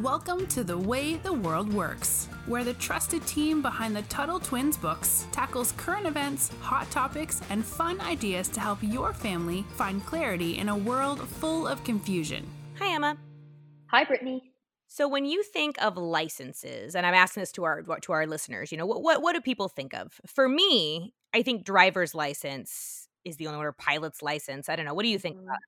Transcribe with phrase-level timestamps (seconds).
[0.00, 4.78] Welcome to The Way the World Works, where the trusted team behind the Tuttle Twins
[4.78, 10.56] books tackles current events, hot topics, and fun ideas to help your family find clarity
[10.56, 12.48] in a world full of confusion.
[12.78, 13.18] Hi, Emma.
[13.88, 14.54] Hi, Brittany.
[14.86, 18.72] So, when you think of licenses, and I'm asking this to our to our listeners,
[18.72, 20.18] you know, what what, what do people think of?
[20.26, 24.70] For me, I think driver's license is the only one, or pilot's license.
[24.70, 24.94] I don't know.
[24.94, 25.58] What do you think about?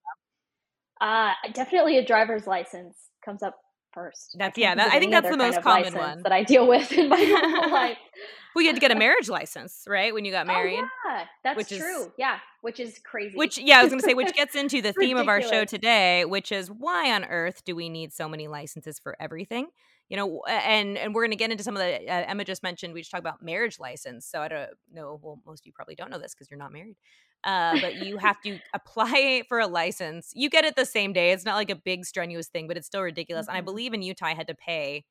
[0.98, 3.56] Uh, definitely a driver's license comes up
[3.94, 4.36] first.
[4.38, 4.74] That's yeah.
[4.74, 7.16] That, I think that's the most common one that I deal with in my
[7.70, 7.96] life.
[8.54, 10.80] well, you had to get a marriage license, right, when you got married.
[10.80, 12.02] Oh, yeah, that's which true.
[12.02, 13.36] Is, yeah, which is crazy.
[13.36, 15.64] Which yeah, I was going to say, which gets into the theme of our show
[15.64, 19.68] today, which is why on earth do we need so many licenses for everything?
[20.08, 22.62] You know, and and we're going to get into some of the uh, Emma just
[22.62, 22.92] mentioned.
[22.92, 24.26] We just talked about marriage license.
[24.26, 25.18] So I don't know.
[25.22, 26.96] Well, most of you probably don't know this because you're not married.
[27.44, 30.32] Uh, but you have to apply for a license.
[30.34, 31.32] You get it the same day.
[31.32, 33.44] It's not like a big strenuous thing, but it's still ridiculous.
[33.44, 33.50] Mm-hmm.
[33.50, 33.64] And I mm-hmm.
[33.66, 35.04] believe in Utah, I had to pay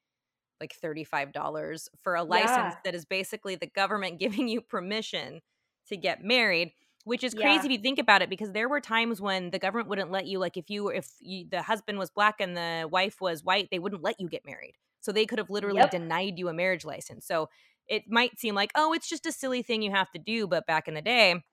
[0.60, 2.76] like $35 for a license yeah.
[2.86, 5.42] that is basically the government giving you permission
[5.88, 6.72] to get married
[7.06, 7.66] which is crazy yeah.
[7.66, 10.40] if you think about it because there were times when the government wouldn't let you
[10.40, 13.80] like if you if you, the husband was black and the wife was white they
[13.80, 15.92] wouldn't let you get married so they could have literally yep.
[15.92, 17.50] denied you a marriage license so
[17.88, 20.66] it might seem like oh it's just a silly thing you have to do but
[20.66, 21.44] back in the day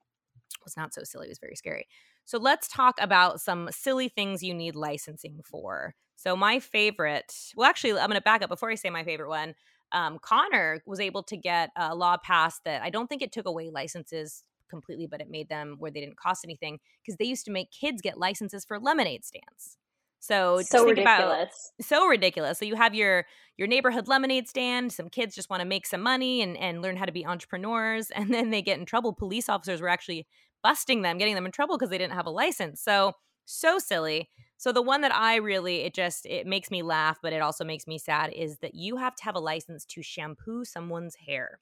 [0.64, 1.26] was not so silly.
[1.26, 1.86] It was very scary.
[2.24, 5.94] So let's talk about some silly things you need licensing for.
[6.16, 9.28] So my favorite, well, actually, I'm going to back up before I say my favorite
[9.28, 9.54] one.
[9.92, 13.46] Um, Connor was able to get a law passed that I don't think it took
[13.46, 17.44] away licenses completely, but it made them where they didn't cost anything because they used
[17.46, 19.78] to make kids get licenses for lemonade stands.
[20.20, 21.72] So so ridiculous.
[21.78, 22.58] About, so ridiculous.
[22.58, 23.26] So you have your
[23.56, 24.92] your neighborhood lemonade stand.
[24.92, 28.10] Some kids just want to make some money and and learn how to be entrepreneurs,
[28.14, 29.14] and then they get in trouble.
[29.14, 30.26] Police officers were actually
[30.62, 32.82] busting them, getting them in trouble because they didn't have a license.
[32.82, 33.14] So
[33.46, 34.28] so silly.
[34.58, 37.64] So the one that I really it just it makes me laugh, but it also
[37.64, 41.60] makes me sad is that you have to have a license to shampoo someone's hair.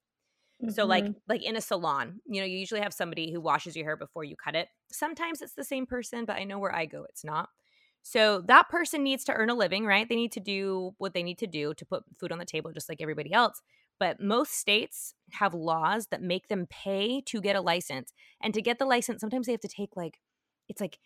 [0.61, 0.73] Mm-hmm.
[0.73, 1.13] So like mm-hmm.
[1.29, 4.25] like in a salon, you know, you usually have somebody who washes your hair before
[4.25, 4.67] you cut it.
[4.91, 7.51] Sometimes it's the same person, but I know where I go it's not.
[8.03, 10.09] So that person needs to earn a living, right?
[10.09, 12.73] They need to do what they need to do to put food on the table
[12.73, 13.61] just like everybody else.
[14.01, 18.13] But most states have laws that make them pay to get a license.
[18.41, 20.21] And to get the license, sometimes they have to take like,
[20.69, 20.99] it's like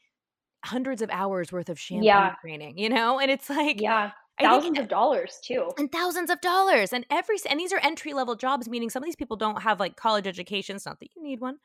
[0.64, 2.34] hundreds of hours worth of shampoo yeah.
[2.40, 3.18] training, you know?
[3.18, 4.12] And it's like, yeah.
[4.40, 5.68] Thousands think, of dollars too.
[5.76, 6.92] And thousands of dollars.
[6.92, 9.78] And every and these are entry level jobs, meaning some of these people don't have
[9.78, 11.58] like college educations, not that you need one,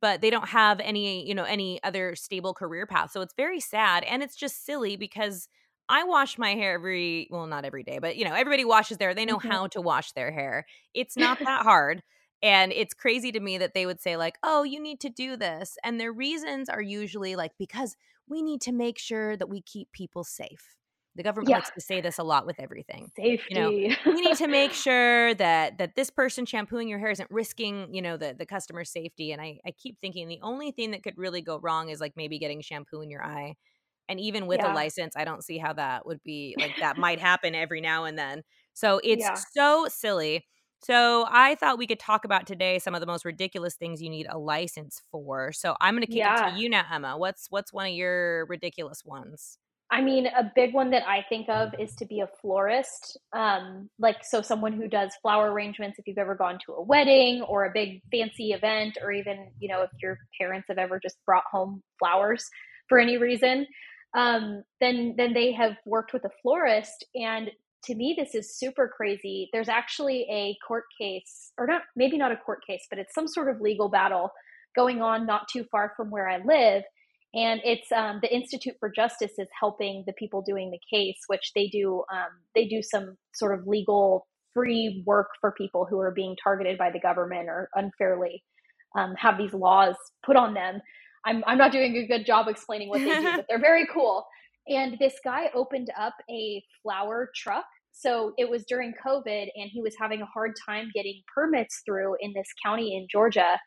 [0.00, 3.12] but they don't have any, you know, any other stable career path.
[3.12, 4.04] So it's very sad.
[4.04, 5.48] And it's just silly because
[5.88, 9.14] I wash my hair every well, not every day, but you know, everybody washes their
[9.14, 9.48] they know mm-hmm.
[9.48, 10.66] how to wash their hair.
[10.94, 12.02] It's not that hard.
[12.42, 15.34] And it's crazy to me that they would say, like, oh, you need to do
[15.34, 15.78] this.
[15.82, 17.96] And their reasons are usually like, because
[18.28, 20.76] we need to make sure that we keep people safe.
[21.16, 21.56] The government yeah.
[21.56, 23.10] likes to say this a lot with everything.
[23.16, 23.54] Safety.
[23.54, 27.30] You know, we need to make sure that that this person shampooing your hair isn't
[27.30, 29.32] risking, you know, the the customer's safety.
[29.32, 32.14] And I, I keep thinking the only thing that could really go wrong is like
[32.16, 33.54] maybe getting shampoo in your eye
[34.08, 34.72] and even with yeah.
[34.72, 38.04] a license, I don't see how that would be like that might happen every now
[38.04, 38.42] and then.
[38.74, 39.34] So it's yeah.
[39.54, 40.44] so silly.
[40.80, 44.10] So I thought we could talk about today some of the most ridiculous things you
[44.10, 45.52] need a license for.
[45.52, 46.48] So I'm going to kick yeah.
[46.48, 47.16] it to you now, Emma.
[47.16, 49.58] What's what's one of your ridiculous ones?
[49.90, 53.18] I mean, a big one that I think of is to be a florist.
[53.32, 57.42] Um, like, so someone who does flower arrangements, if you've ever gone to a wedding
[57.42, 61.16] or a big fancy event, or even, you know, if your parents have ever just
[61.26, 62.44] brought home flowers
[62.88, 63.66] for any reason
[64.14, 67.50] um, then then they have worked with a florist and
[67.84, 72.32] to me this is super crazy there's actually a court case or not maybe not
[72.32, 74.30] a court case but it's some sort of legal battle
[74.74, 76.82] going on not too far from where i live
[77.34, 81.52] and it's um, the institute for justice is helping the people doing the case which
[81.54, 86.12] they do um, they do some sort of legal free work for people who are
[86.12, 88.42] being targeted by the government or unfairly
[88.96, 90.80] um, have these laws put on them
[91.24, 94.26] I'm I'm not doing a good job explaining what they do, but they're very cool.
[94.68, 97.64] And this guy opened up a flower truck.
[97.92, 102.16] So it was during COVID, and he was having a hard time getting permits through
[102.20, 103.60] in this county in Georgia.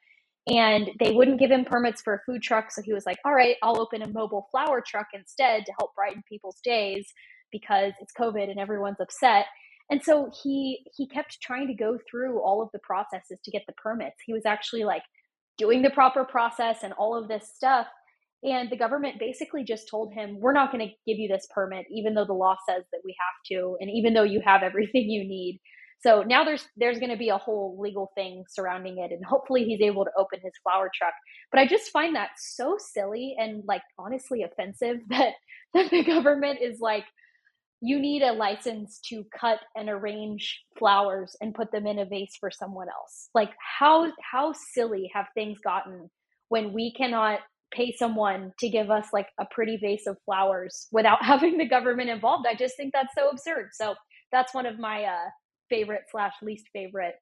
[0.47, 2.71] And they wouldn't give him permits for a food truck.
[2.71, 5.93] So he was like, all right, I'll open a mobile flower truck instead to help
[5.95, 7.05] brighten people's days
[7.51, 9.45] because it's COVID and everyone's upset.
[9.89, 13.63] And so he he kept trying to go through all of the processes to get
[13.67, 14.17] the permits.
[14.25, 15.03] He was actually like
[15.57, 17.87] doing the proper process and all of this stuff.
[18.43, 21.87] And the government basically just told him, we're not going to give you this permit,
[21.89, 25.09] even though the law says that we have to, and even though you have everything
[25.09, 25.59] you need.
[25.99, 29.63] So now there's there's going to be a whole legal thing surrounding it, and hopefully
[29.63, 31.13] he's able to open his flower truck.
[31.51, 35.33] But I just find that so silly and like honestly offensive that
[35.73, 37.05] that the government is like
[37.81, 42.35] you need a license to cut and arrange flowers and put them in a vase
[42.39, 43.29] for someone else.
[43.33, 46.09] Like how how silly have things gotten
[46.49, 47.39] when we cannot
[47.71, 52.09] pay someone to give us like a pretty vase of flowers without having the government
[52.09, 52.45] involved?
[52.47, 53.69] I just think that's so absurd.
[53.73, 53.95] So
[54.31, 55.29] that's one of my uh,
[55.69, 57.15] favorite slash least favorite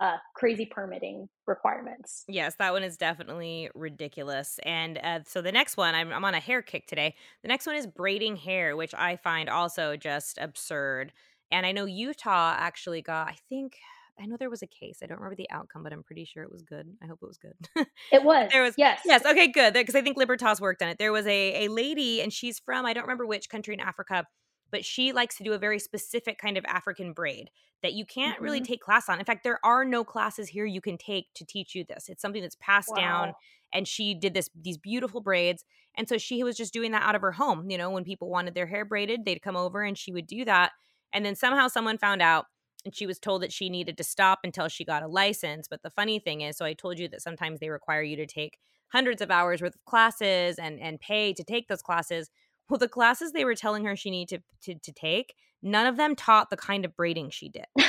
[0.00, 2.24] uh, crazy permitting requirements.
[2.28, 4.58] Yes, that one is definitely ridiculous.
[4.64, 7.14] And uh, so the next one, I'm, I'm on a hair kick today.
[7.42, 11.12] The next one is braiding hair, which I find also just absurd.
[11.50, 13.76] And I know Utah actually got, I think,
[14.18, 14.98] I know there was a case.
[15.02, 16.88] I don't remember the outcome, but I'm pretty sure it was good.
[17.02, 17.54] I hope it was good.
[18.12, 18.48] it was.
[18.52, 19.00] there was yes.
[19.04, 19.24] Yes.
[19.24, 19.74] Okay, good.
[19.74, 20.98] Because I think Libertas worked on it.
[20.98, 24.26] There was a, a lady, and she's from, I don't remember which country in Africa,
[24.74, 27.48] but she likes to do a very specific kind of African braid
[27.84, 28.44] that you can't mm-hmm.
[28.44, 29.20] really take class on.
[29.20, 32.08] In fact, there are no classes here you can take to teach you this.
[32.08, 32.96] It's something that's passed wow.
[32.96, 33.32] down
[33.72, 35.64] and she did this these beautiful braids
[35.96, 38.28] and so she was just doing that out of her home, you know, when people
[38.28, 40.72] wanted their hair braided, they'd come over and she would do that.
[41.12, 42.46] And then somehow someone found out
[42.84, 45.68] and she was told that she needed to stop until she got a license.
[45.68, 48.26] But the funny thing is, so I told you that sometimes they require you to
[48.26, 52.28] take hundreds of hours worth of classes and and pay to take those classes.
[52.68, 55.96] Well, the classes they were telling her she needed to, to, to take, none of
[55.96, 57.66] them taught the kind of braiding she did.
[57.78, 57.84] so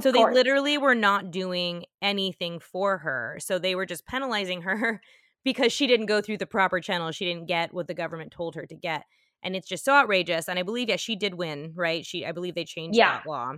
[0.00, 0.12] course.
[0.12, 3.38] they literally were not doing anything for her.
[3.40, 5.00] So they were just penalizing her
[5.44, 7.10] because she didn't go through the proper channel.
[7.10, 9.04] She didn't get what the government told her to get.
[9.42, 10.48] And it's just so outrageous.
[10.48, 12.06] And I believe, yeah, she did win, right?
[12.06, 13.18] She, I believe they changed yeah.
[13.18, 13.54] that law.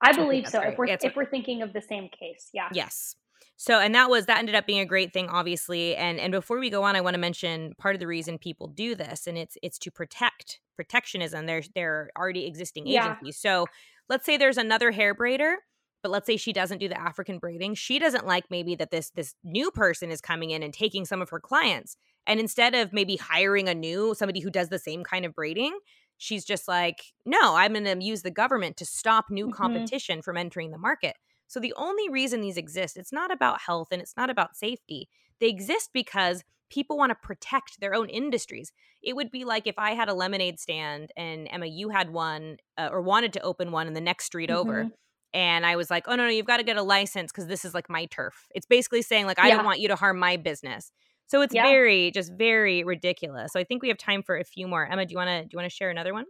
[0.00, 0.58] I believe I so.
[0.60, 0.72] Right.
[0.72, 2.68] If we're if we're thinking of the same case, yeah.
[2.72, 3.16] Yes.
[3.60, 5.96] So, and that was that ended up being a great thing, obviously.
[5.96, 8.68] And and before we go on, I want to mention part of the reason people
[8.68, 11.46] do this, and it's it's to protect protectionism.
[11.46, 13.40] There's there are already existing agencies.
[13.42, 13.50] Yeah.
[13.50, 13.66] So,
[14.08, 15.56] let's say there's another hair braider,
[16.04, 17.74] but let's say she doesn't do the African braiding.
[17.74, 21.20] She doesn't like maybe that this this new person is coming in and taking some
[21.20, 21.96] of her clients,
[22.28, 25.76] and instead of maybe hiring a new somebody who does the same kind of braiding,
[26.16, 29.54] she's just like, no, I'm going to use the government to stop new mm-hmm.
[29.54, 31.16] competition from entering the market.
[31.48, 35.08] So the only reason these exist, it's not about health and it's not about safety.
[35.40, 38.72] They exist because people want to protect their own industries.
[39.02, 42.58] It would be like if I had a lemonade stand and Emma, you had one
[42.76, 44.58] uh, or wanted to open one in the next street mm-hmm.
[44.58, 44.90] over.
[45.34, 47.64] And I was like, oh, no, no, you've got to get a license because this
[47.64, 48.48] is like my turf.
[48.54, 49.56] It's basically saying, like, I yeah.
[49.56, 50.90] don't want you to harm my business.
[51.26, 51.64] So it's yeah.
[51.64, 53.52] very, just very ridiculous.
[53.52, 54.86] So I think we have time for a few more.
[54.86, 56.24] Emma, do you want to do you want to share another one?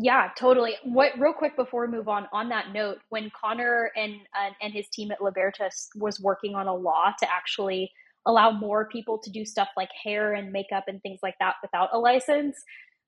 [0.00, 0.76] Yeah, totally.
[0.84, 4.72] What real quick before we move on on that note, when Connor and uh, and
[4.72, 7.90] his team at Libertas was working on a law to actually
[8.24, 11.88] allow more people to do stuff like hair and makeup and things like that without
[11.92, 12.62] a license,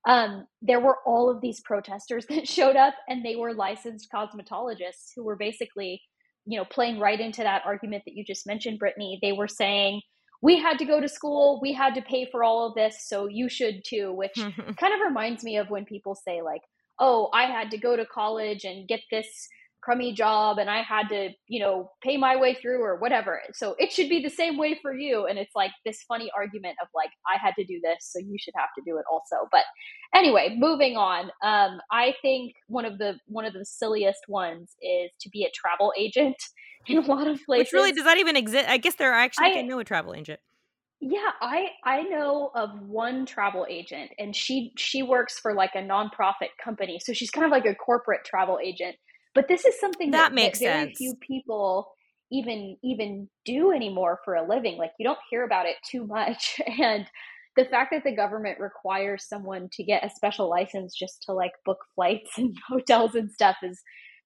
[0.09, 5.13] um, there were all of these protesters that showed up, and they were licensed cosmetologists
[5.15, 6.03] who were basically,
[6.45, 9.17] you know, playing right into that argument that you just mentioned, Brittany.
[9.23, 10.01] They were saying
[10.43, 13.29] we had to go to school, we had to pay for all of this, so
[13.29, 16.63] you should too, which kind of reminds me of when people say, like,
[17.01, 19.49] oh, I had to go to college and get this
[19.83, 23.41] crummy job and I had to, you know, pay my way through or whatever.
[23.55, 25.27] So it should be the same way for you.
[25.27, 28.37] And it's like this funny argument of like, I had to do this, so you
[28.39, 29.49] should have to do it also.
[29.51, 29.65] But
[30.15, 31.31] anyway, moving on.
[31.43, 35.51] Um, I think one of the one of the silliest ones is to be a
[35.55, 36.37] travel agent
[36.87, 37.73] in a lot of places.
[37.73, 38.69] Which really does that even exist?
[38.69, 40.41] I guess there are actually I, know a travel agent.
[41.01, 45.79] Yeah, I I know of one travel agent and she she works for like a
[45.79, 47.01] nonprofit company.
[47.03, 48.97] So she's kind of like a corporate travel agent.
[49.35, 50.99] But this is something that, that makes that very sense.
[50.99, 51.93] few people
[52.31, 54.77] even even do anymore for a living.
[54.77, 57.07] Like you don't hear about it too much and
[57.57, 61.53] the fact that the government requires someone to get a special license just to like
[61.65, 63.81] book flights and hotels and stuff is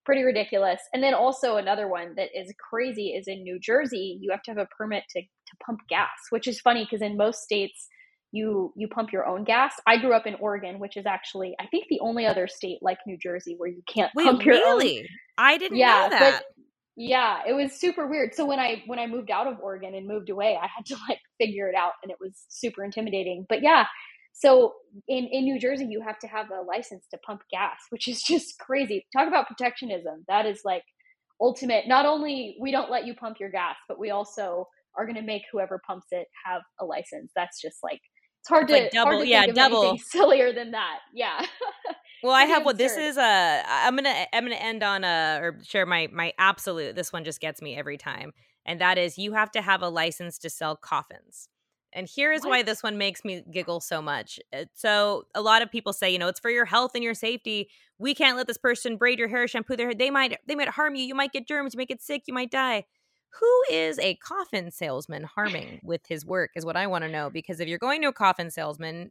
[0.05, 0.81] pretty ridiculous.
[0.93, 4.51] And then also another one that is crazy is in New Jersey, you have to
[4.51, 7.89] have a permit to, to pump gas, which is funny because in most states
[8.33, 9.75] you you pump your own gas.
[9.87, 12.99] I grew up in Oregon, which is actually I think the only other state like
[13.07, 15.01] New Jersey where you can't Wait, pump your really?
[15.01, 15.07] own.
[15.39, 16.43] I didn't yeah, know that.
[16.97, 18.35] yeah, it was super weird.
[18.35, 20.97] So when I when I moved out of Oregon and moved away, I had to
[21.09, 23.47] like figure it out and it was super intimidating.
[23.49, 23.87] But yeah,
[24.35, 24.75] so
[25.07, 28.23] in, in New Jersey, you have to have a license to pump gas, which is
[28.23, 29.07] just crazy.
[29.17, 30.25] Talk about protectionism.
[30.29, 30.83] That is like
[31.41, 31.87] ultimate.
[31.87, 35.23] Not only we don't let you pump your gas, but we also are going to
[35.23, 37.33] make whoever pumps it have a license.
[37.35, 38.01] That's just like
[38.41, 40.99] it's hard to like double, hard to yeah, double sillier than that.
[41.15, 41.41] Yeah.
[42.23, 43.17] well, I have what this is.
[43.17, 46.95] Uh, I'm gonna I'm gonna end on a or share my my absolute.
[46.95, 48.33] This one just gets me every time,
[48.67, 51.49] and that is you have to have a license to sell coffins.
[51.95, 52.51] And here is what?
[52.51, 54.41] why this one makes me giggle so much.
[54.53, 57.15] Uh, so, a lot of people say, you know, it's for your health and your
[57.15, 57.71] safety.
[57.99, 59.95] We can't let this person braid your hair, shampoo their hair.
[59.95, 61.05] They might they might harm you.
[61.05, 62.85] You might get germs, you might get sick, you might die.
[63.41, 67.31] Who is a coffin salesman harming with his work is what I want to know
[67.31, 69.11] because if you're going to a coffin salesman,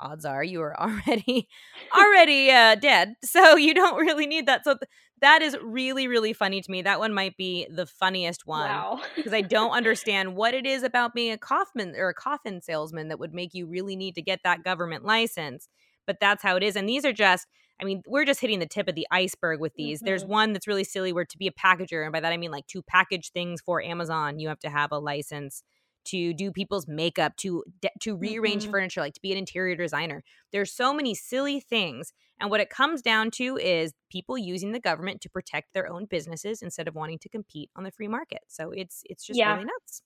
[0.00, 1.48] odds are you are already
[1.96, 4.88] already uh, dead so you don't really need that so th-
[5.20, 8.70] that is really really funny to me that one might be the funniest one
[9.16, 9.38] because wow.
[9.38, 13.18] i don't understand what it is about being a coffin or a coffin salesman that
[13.18, 15.68] would make you really need to get that government license
[16.06, 17.46] but that's how it is and these are just
[17.80, 19.98] I mean, we're just hitting the tip of the iceberg with these.
[19.98, 20.06] Mm-hmm.
[20.06, 22.52] There's one that's really silly where to be a packager, and by that I mean
[22.52, 25.64] like to package things for Amazon, you have to have a license
[26.06, 27.64] to do people's makeup, to
[28.00, 28.72] to rearrange mm-hmm.
[28.72, 30.22] furniture, like to be an interior designer.
[30.52, 34.80] There's so many silly things, and what it comes down to is people using the
[34.80, 38.40] government to protect their own businesses instead of wanting to compete on the free market.
[38.48, 39.52] So it's it's just yeah.
[39.52, 40.02] really nuts.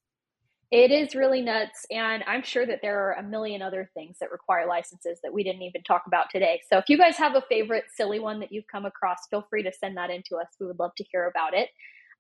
[0.72, 1.86] It is really nuts.
[1.90, 5.44] And I'm sure that there are a million other things that require licenses that we
[5.44, 6.60] didn't even talk about today.
[6.68, 9.62] So if you guys have a favorite silly one that you've come across, feel free
[9.62, 10.48] to send that in to us.
[10.58, 11.68] We would love to hear about it.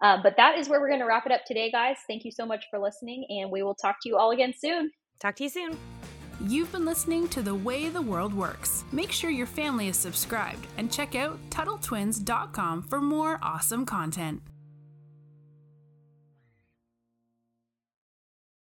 [0.00, 1.96] Um, but that is where we're going to wrap it up today, guys.
[2.06, 4.90] Thank you so much for listening, and we will talk to you all again soon.
[5.20, 5.78] Talk to you soon.
[6.40, 8.84] You've been listening to The Way the World Works.
[8.92, 14.42] Make sure your family is subscribed and check out TuttleTwins.com for more awesome content.